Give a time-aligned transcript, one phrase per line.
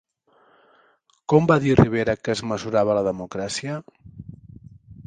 [1.33, 3.79] Com va dir Rivera que es mesurava la democràcia?